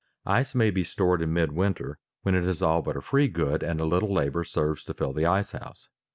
[0.25, 3.79] Ice may be stored in midwinter when it is all but a free good and
[3.79, 5.89] a little labor serves to fill the ice house.